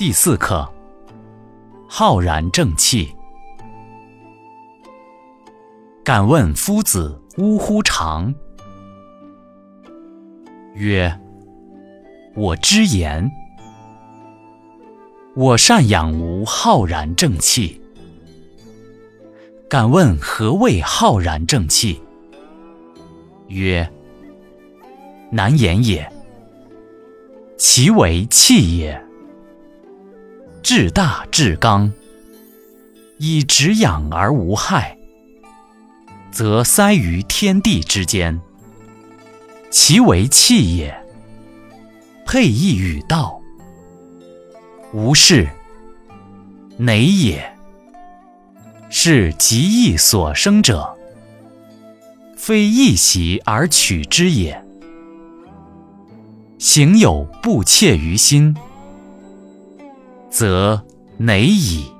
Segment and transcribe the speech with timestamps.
[0.00, 0.66] 第四课：
[1.86, 3.14] 浩然正气。
[6.02, 8.34] 敢问夫子呜呼长？
[10.72, 11.14] 曰：
[12.34, 13.30] 我知言。
[15.36, 17.78] 我善养吾浩然正气。
[19.68, 22.00] 敢问何谓浩然正气？
[23.48, 23.86] 曰：
[25.30, 26.10] 难言也。
[27.58, 28.98] 其为气也。
[30.62, 31.92] 至大至刚，
[33.18, 34.96] 以直养而无害，
[36.30, 38.40] 则塞于天地之间。
[39.70, 40.94] 其为气也，
[42.26, 43.40] 配益与道，
[44.92, 45.48] 无事，
[46.76, 47.56] 馁也。
[48.90, 50.96] 是极易所生者，
[52.36, 54.64] 非易习而取之也。
[56.58, 58.54] 行有不切于心。
[60.30, 60.80] 则
[61.18, 61.99] 馁矣。